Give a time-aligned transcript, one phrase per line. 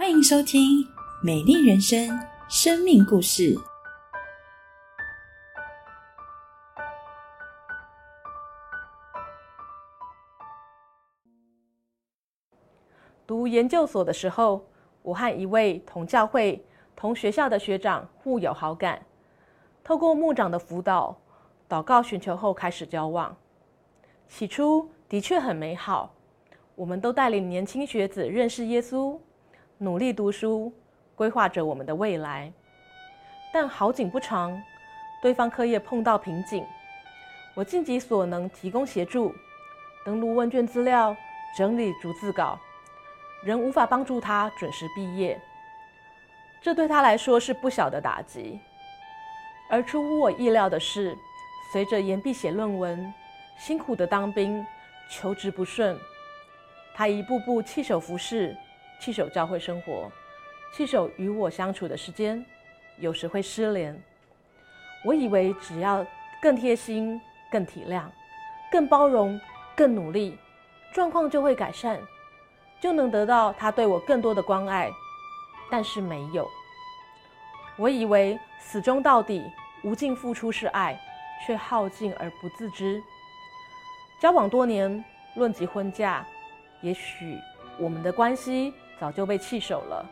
[0.00, 0.82] 欢迎收听
[1.22, 2.08] 《美丽人生》
[2.48, 3.54] 生命故事。
[13.26, 14.64] 读研究所的时候，
[15.02, 16.64] 我和一位同教会、
[16.96, 19.04] 同学校的学长互有好感。
[19.84, 21.14] 透过牧长的辅导、
[21.68, 23.36] 祷告寻求后，开始交往。
[24.26, 26.14] 起初的确很美好，
[26.74, 29.18] 我们都带领年轻学子认识耶稣，
[29.82, 30.70] 努力读书，
[31.14, 32.52] 规划着我们的未来。
[33.50, 34.62] 但好景不长，
[35.22, 36.62] 对方课业碰到瓶颈，
[37.54, 39.34] 我尽己所能提供协助，
[40.04, 41.16] 登录问卷资料，
[41.56, 42.60] 整理逐字稿，
[43.42, 45.40] 仍无法帮助他准时毕业。
[46.60, 48.60] 这对他来说是不小的打击。
[49.70, 51.16] 而出乎我意料的是，
[51.72, 53.10] 随着岩壁写论文、
[53.56, 54.62] 辛苦的当兵、
[55.10, 55.98] 求职不顺，
[56.94, 58.54] 他一步步弃守服饰、
[59.00, 60.12] 弃守教会生活、
[60.72, 62.44] 弃守与我相处的时间，
[62.98, 64.00] 有时会失联。
[65.04, 66.06] 我以为只要
[66.42, 68.04] 更贴心、更体谅、
[68.70, 69.40] 更包容、
[69.74, 70.36] 更努力，
[70.92, 71.98] 状况就会改善，
[72.80, 74.90] 就能得到他对我更多的关爱，
[75.70, 76.46] 但是没有。
[77.78, 79.42] 我以为死忠到底。
[79.82, 80.94] 无尽付出是爱，
[81.46, 83.02] 却耗尽而不自知。
[84.20, 85.02] 交往多年，
[85.36, 86.22] 论及婚嫁，
[86.82, 87.38] 也许
[87.78, 90.06] 我们的关系早就被弃守了。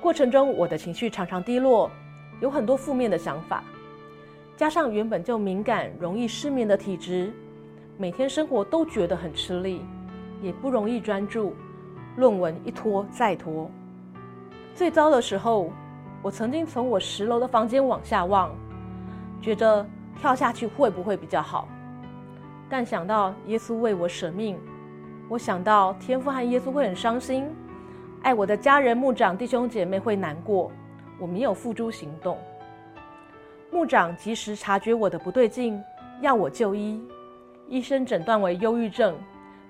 [0.00, 1.90] 过程中，我的情绪常常低落，
[2.40, 3.64] 有很多负面的想法，
[4.54, 7.32] 加上原本就敏感、容易失眠的体质，
[7.96, 9.80] 每天生活都觉得很吃力，
[10.42, 11.56] 也不容易专注。
[12.16, 13.70] 论文一拖再拖，
[14.74, 15.72] 最糟的时候。
[16.22, 18.50] 我曾经从我十楼的房间往下望，
[19.42, 19.86] 觉得
[20.18, 21.68] 跳下去会不会比较好？
[22.66, 24.58] 但想到耶稣为我舍命，
[25.28, 27.46] 我想到天父和耶稣会很伤心，
[28.22, 30.70] 爱我的家人、牧长、弟兄姐妹会难过，
[31.18, 32.38] 我没有付诸行动。
[33.70, 35.82] 牧长及时察觉我的不对劲，
[36.20, 37.02] 要我就医，
[37.68, 39.16] 医生诊断为忧郁症，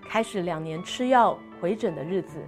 [0.08, 2.38] 开始两年吃药回诊的日子。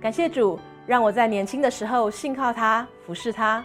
[0.00, 0.58] 感谢主。
[0.86, 3.64] 让我在年轻的时候信靠他，服侍他。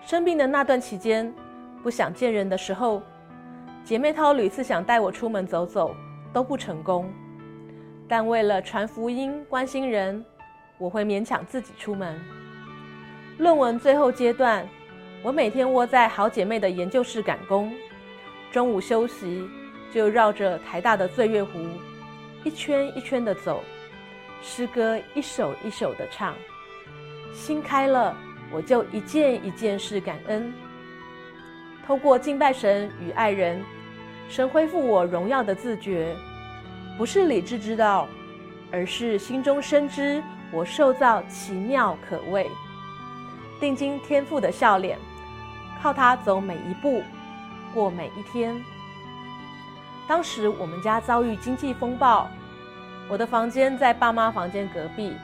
[0.00, 1.30] 生病的那段期间，
[1.82, 3.02] 不想见人的时候，
[3.84, 5.94] 姐妹涛屡次想带我出门走走，
[6.38, 7.12] 都不成功。
[8.06, 10.24] 但为了传福音、关心人，
[10.78, 12.16] 我会勉强自己出门。
[13.38, 14.64] 论文最后阶段，
[15.20, 17.74] 我每天窝在好姐妹的研究室赶工，
[18.52, 19.48] 中午休息
[19.92, 21.58] 就绕着台大的醉月湖
[22.44, 23.60] 一圈一圈的走。
[24.40, 26.36] 诗歌一首一首的唱，
[27.34, 28.16] 心开了，
[28.52, 30.52] 我就一件一件事感恩。
[31.84, 33.60] 透过敬拜神与爱人，
[34.28, 36.14] 神恢复我荣耀的自觉，
[36.98, 38.08] 不是理智知道，
[38.72, 40.20] 而是心中深知
[40.50, 42.50] 我受造奇妙可畏。
[43.60, 44.98] 定睛天父的笑脸，
[45.80, 47.00] 靠他走每一步，
[47.72, 48.60] 过每一天。
[50.08, 52.28] 当时我们家遭遇经济风暴。
[53.08, 55.14] 我的房间在爸妈房间隔壁，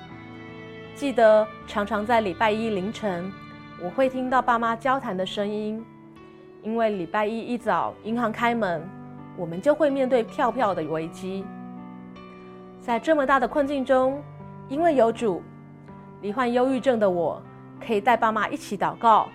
[0.94, 3.30] 记得常常在礼拜一凌晨，
[3.82, 5.84] 我会听到爸妈交谈的声音。
[6.62, 8.88] 因为礼拜一一早银行开门，
[9.36, 11.44] 我们就会面对票票的危机。
[12.84, 14.22] 在这么大的困境中，
[14.68, 15.42] 因为有主，
[16.20, 17.42] 罹患忧郁症的我，
[17.80, 19.26] 可以带爸妈一起祷告，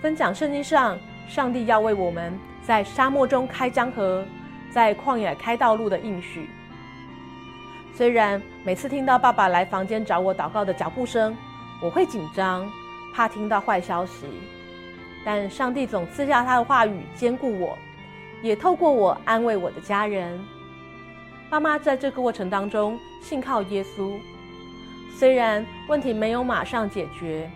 [0.00, 0.96] 分享圣经上
[1.26, 4.24] 上帝要为我们在沙漠中开江河，
[4.70, 6.48] 在旷野开道路的应许。
[7.92, 11.36] 虽然每次听到爸爸来房间找我祷告的脚步声，
[11.82, 12.64] 我会紧张，
[13.12, 14.24] 怕听到坏消息，
[15.24, 17.76] 但上帝总赐下他的话语坚固我，
[18.40, 20.38] 也透过我安慰我的家人。
[21.48, 24.18] 爸妈在这个过程当中信靠耶稣，
[25.16, 27.48] 虽然问题没有马上解决，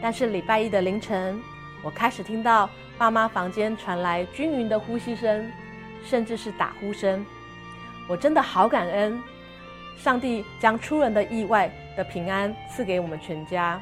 [0.00, 1.38] 但是礼拜一的凌晨，
[1.82, 5.50] 我开始听到爸妈房间传来均匀的呼吸声，
[6.02, 7.24] 甚至是打呼声，
[8.08, 9.20] 我真的好感恩。
[9.98, 13.78] 上帝将出人的意外的平安赐给我们全家。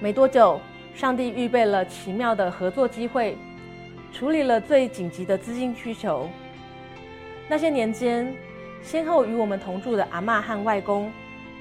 [0.00, 0.58] 没多久，
[0.94, 3.36] 上帝预备了奇妙的合作机会，
[4.10, 6.30] 处理了最紧急的资金需求。
[7.48, 8.34] 那些年间，
[8.82, 11.12] 先后与我们同住的阿妈和外公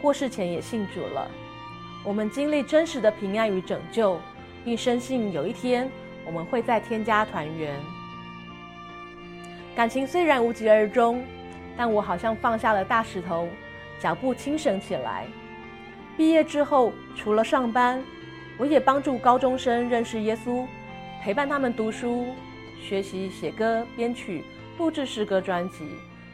[0.02, 1.30] 过世前也信主了。
[2.04, 4.20] 我们经历真实的平安与拯救，
[4.64, 5.90] 并深信有一天
[6.26, 7.76] 我们会在天家团圆。
[9.76, 11.24] 感情虽然无疾而终。
[11.78, 13.50] 但我好像放下了大石头，
[14.00, 15.26] 脚步轻省起来。
[16.16, 18.02] 毕业之后，除了上班，
[18.58, 20.66] 我也帮助高中生认识耶稣，
[21.22, 22.28] 陪伴他们读书、
[22.82, 24.46] 学习写歌、编曲、
[24.78, 25.88] 布置诗歌专辑，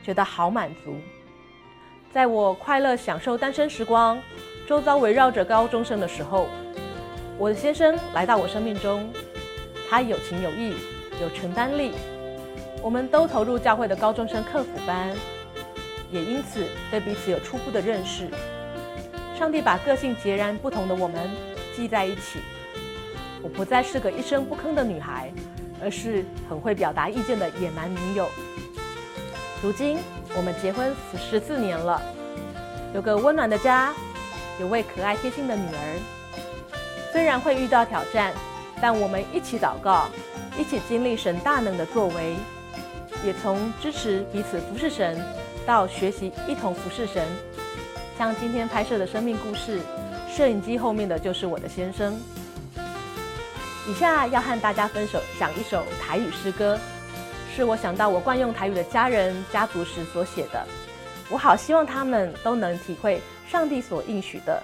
[0.03, 0.95] 觉得好满足。
[2.11, 4.21] 在我快乐享受单身时光，
[4.67, 6.47] 周遭围绕着高中生的时候，
[7.37, 9.09] 我的先生来到我生命中。
[9.89, 10.73] 他有情有义，
[11.21, 11.91] 有承担力。
[12.81, 15.11] 我们都投入教会的高中生客服班，
[16.09, 18.27] 也因此对彼此有初步的认识。
[19.37, 21.29] 上帝把个性截然不同的我们
[21.75, 22.39] 系在一起。
[23.43, 25.31] 我不再是个一声不吭的女孩，
[25.81, 28.29] 而是很会表达意见的野蛮女友。
[29.63, 29.97] 如今
[30.35, 32.01] 我们结婚十四年了，
[32.93, 33.93] 有个温暖的家，
[34.59, 35.99] 有位可爱贴心的女儿。
[37.11, 38.33] 虽然会遇到挑战，
[38.81, 40.07] 但我们一起祷告，
[40.57, 42.35] 一起经历神大能的作为，
[43.25, 45.19] 也从支持彼此服侍神，
[45.65, 47.27] 到学习一同服侍神。
[48.17, 49.81] 像今天拍摄的生命故事，
[50.29, 52.19] 摄影机后面的就是我的先生。
[53.89, 56.79] 以下要和大家分手讲一首台语诗歌，
[57.55, 60.67] 是我想到我惯用台语的家人家族时所写的。
[61.31, 64.61] 我好希望他们都能体会上帝所应许的，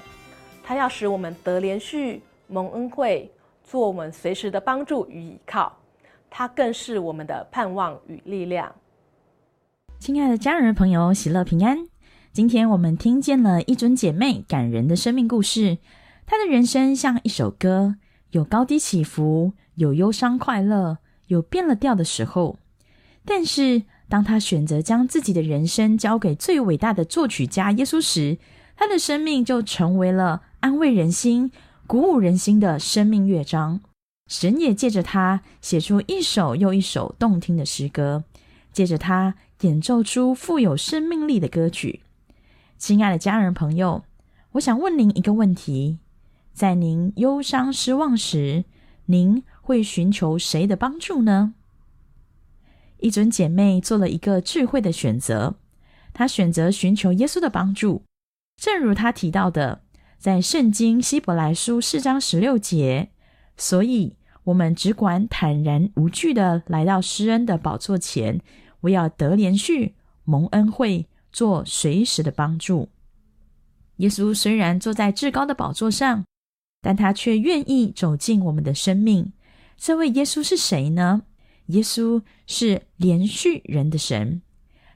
[0.64, 3.32] 他要使我们得连续蒙恩惠，
[3.64, 5.76] 做我们随时的帮助与依靠。
[6.30, 8.76] 他更是我们的盼望与力量。
[9.98, 11.88] 亲爱的家人朋友，喜乐平安。
[12.34, 15.80] 今天我们听见了一尊姐妹感人的生命故事，
[16.28, 17.96] 她的人生像一首歌，
[18.32, 20.98] 有高低起伏，有忧伤快乐，
[21.28, 22.60] 有变了调的时候。
[23.26, 28.38] 但是，当他选择将自己的人生交给最伟大的作曲家耶稣时，
[28.76, 31.52] 他的生命就成为了安慰人心、
[31.86, 33.82] 鼓舞人心的生命乐章。
[34.28, 38.24] 神也借着他写出一首又一首动听的诗歌，
[38.72, 42.02] 借着他演奏出富有生命力的歌曲。
[42.78, 44.04] 亲爱的家人朋友，
[44.52, 46.00] 我想问您一个问题：
[46.58, 48.66] 在您忧伤失望时，
[49.06, 51.54] 您会寻求谁的帮助呢？
[52.98, 55.58] 一尊姐妹做了一个智慧的选择，
[56.16, 58.02] 她选择寻求耶稣的帮助。
[58.60, 59.84] 正如她提到的，
[60.18, 63.12] 在圣经希伯来书四章十六节，
[63.56, 64.16] 所以
[64.46, 68.42] 我们只管坦然无惧的来到施恩的宝座前，
[68.82, 69.94] 我要得连续
[70.24, 71.06] 蒙恩惠。
[71.30, 72.90] 做随时的帮助。
[73.98, 76.26] 耶稣虽然坐在至高的宝座上，
[76.88, 79.34] 但他却愿意走进我们的生命。
[79.76, 81.24] 这位耶稣是谁呢？
[81.66, 84.42] 耶稣是连续人的神。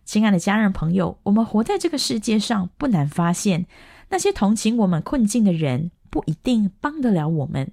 [0.06, 3.66] 亲爱的家人朋友，我们活在这个世界上，不难发现，
[4.08, 7.66] 那些同情我们困境的人，不一定帮得了我们；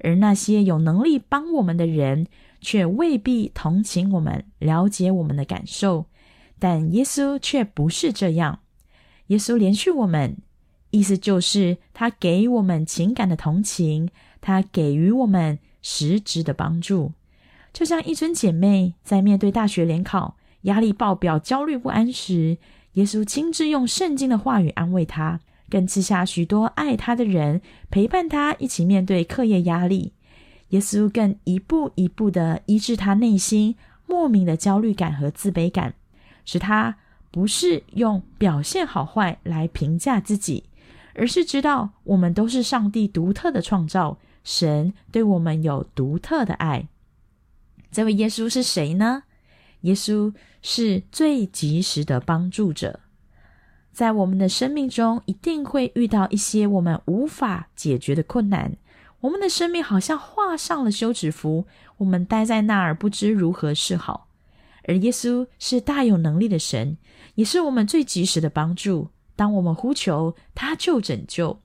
[0.00, 2.26] 而那些有能力帮我们的人，
[2.60, 6.04] 却未必同情我们，了解我们的感受。
[6.58, 8.60] 但耶稣却不是这样。
[9.28, 10.36] 耶稣连续我们，
[10.94, 14.08] 意思就是他给我们情感的同情，
[14.40, 17.10] 他给予我们实质的帮助。
[17.72, 22.58] 就像一尊姐妹在面对大学联考压力爆表、焦虑不安时，
[22.92, 27.60] 耶稣亲自用圣经的话语安慰她，更赐下许多爱她的人
[27.90, 30.12] 陪伴她一起面对课业压力。
[30.68, 33.74] 耶稣更一步一步的医治她内心
[34.06, 35.94] 莫名的焦虑感和自卑感。
[36.44, 36.96] 使他
[37.30, 40.62] 不是用表现好坏来评价自己，
[41.14, 46.88] 而是知道我们都是上帝独特的创造，神对我们有独特的爱。
[47.90, 49.22] 这位耶稣是谁呢？
[49.82, 53.00] 耶稣是最及时的帮助者。
[53.92, 58.76] 在我们的生命中，一定会遇到一些我们无法解决的困难，
[59.20, 61.66] 我们的生命好像画上了休止符，
[61.98, 64.26] 我们待在那儿，不知如何是好。
[64.86, 66.98] 而耶稣是大有能力的神，
[67.36, 69.10] 也是我们最及时的帮助。
[69.36, 71.60] 当我们呼求，他就拯救。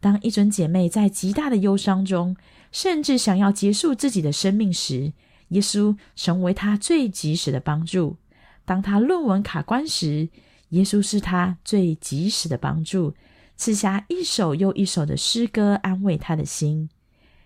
[0.00, 2.36] 当一尊姐妹在极大的忧伤中，
[2.70, 5.12] 甚至想要结束自己的生命时，
[5.48, 8.16] 耶稣成为她最及时的帮助。
[8.64, 10.28] 当她论文卡关时，
[10.68, 13.14] 耶稣是她最及时的帮助，
[13.56, 16.88] 赐下一首又一首的诗歌安慰她的心。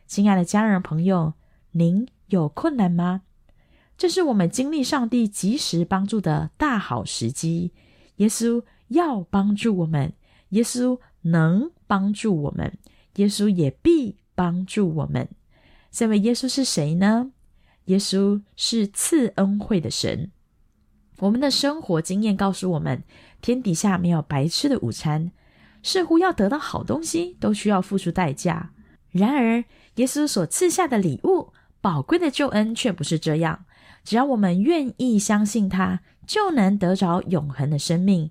[0.06, 1.32] 亲爱的家人朋友，
[1.70, 3.22] 您有困难吗？
[3.96, 7.72] 这是我们经历上帝及时帮助的大好时机。
[8.16, 8.62] 耶稣
[8.92, 10.12] 要帮助我们，
[10.50, 12.78] 耶稣能帮助我们，
[13.16, 15.28] 耶稣也必帮助我们。
[15.90, 17.32] 这位耶稣是谁呢？
[17.86, 20.30] 耶稣是赐恩惠的神。
[21.18, 23.02] 我们的生活经验告诉我们，
[23.40, 25.32] 天底下没有白吃的午餐。
[25.82, 28.70] 似乎要得到好东西，都需要付出代价。
[29.10, 29.64] 然而，
[29.96, 33.64] 耶稣所赐下的礼物，宝贵的救恩，却不是这样。
[34.04, 38.30] 只要我们愿意相信他，就能得着永恒的生命。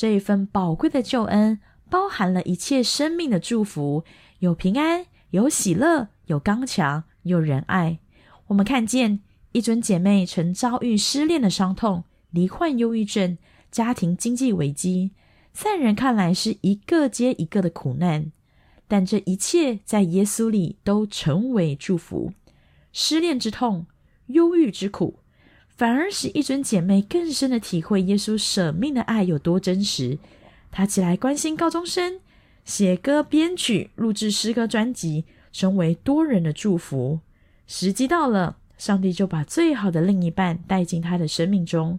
[0.00, 4.02] 这一份宝贵的救恩，包含了一切生命的祝福，
[4.38, 7.98] 有平安，有喜乐，有刚强，有仁爱。
[8.46, 9.20] 我们看见
[9.52, 13.36] 一尊姐妹曾遭遇失恋的伤痛、罹患忧郁症、
[13.70, 15.10] 家庭经济危机，
[15.52, 18.32] 在人看来是一个接一个的苦难，
[18.88, 22.32] 但这一切在耶稣里都成为祝福。
[22.90, 23.86] 失恋之痛、
[24.28, 25.18] 忧郁之苦，
[25.80, 30.18] 反而使一尊姐妹更深的体会耶稣舍命的爱有多真实。
[30.70, 32.20] 她起来关心高中生，
[32.66, 37.20] 写歌、编曲、录制诗歌专辑，成为多人的祝福。
[37.66, 41.98] 时机到了，上帝就把最好的另一半带进她的生命中。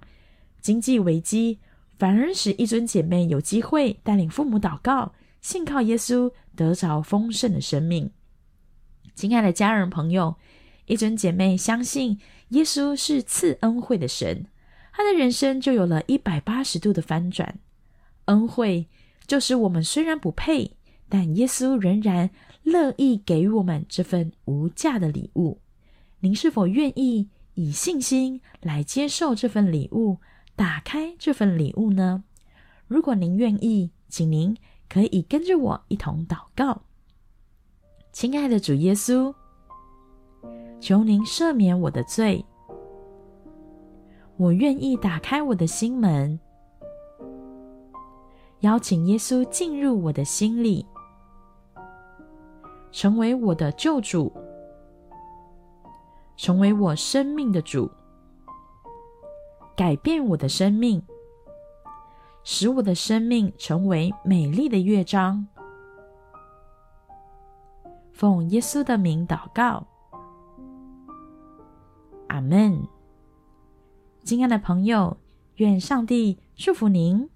[0.61, 1.57] 经济危机
[1.97, 8.11] 反而使一尊姐妹有机会带领父母祷告，信靠耶稣，得着丰盛的生命。
[9.15, 10.35] 亲爱的家人朋友。
[10.88, 12.19] 一尊姐妹相信
[12.51, 14.46] 耶稣是赐恩惠的神，
[14.93, 17.60] 他的人生就有了一百八十度的翻转。
[18.25, 18.88] 恩惠
[19.25, 20.75] 就是我们虽然不配，
[21.08, 22.29] 但耶稣仍然
[22.63, 25.60] 乐意给予我们这份无价的礼物。
[26.20, 30.17] 您是否愿意以信心来接受这份礼物，
[30.55, 32.24] 打开这份礼物呢？
[32.88, 34.58] 如果您愿意，请您
[34.89, 36.84] 可以跟着我一同祷告。
[38.12, 39.34] 亲爱的主耶稣。
[40.81, 42.43] 求您赦免我的罪，
[44.35, 46.39] 我愿意打开我的心门，
[48.61, 50.83] 邀请耶稣进入我的心里，
[52.91, 54.33] 成为我的救主，
[56.35, 57.88] 成为我生命的主，
[59.77, 61.00] 改变我的生命，
[62.43, 65.45] 使我的生命成为美丽的乐章。
[68.11, 69.85] 奉耶稣的名祷告。
[72.41, 72.88] 阿门，
[74.24, 75.17] 亲爱的朋友，
[75.57, 77.29] 愿上帝祝福您。